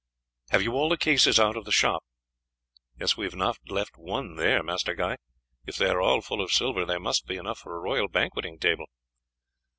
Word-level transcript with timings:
"Have 0.49 0.63
you 0.63 0.73
all 0.73 0.89
the 0.89 0.97
cases 0.97 1.39
out 1.39 1.55
of 1.55 1.63
the 1.63 1.71
shop?" 1.71 2.03
"Yes, 2.99 3.15
we 3.15 3.25
have 3.25 3.35
not 3.35 3.59
left 3.69 3.97
one 3.99 4.33
there, 4.35 4.63
Master 4.63 4.95
Guy. 4.95 5.17
If 5.67 5.75
they 5.77 5.89
are 5.91 6.01
all 6.01 6.21
full 6.21 6.41
of 6.41 6.51
silver 6.51 6.85
there 6.85 6.99
must 6.99 7.27
be 7.27 7.37
enough 7.37 7.59
for 7.59 7.75
a 7.75 7.79
royal 7.79 8.07
banqueting 8.07 8.57
table." 8.57 8.87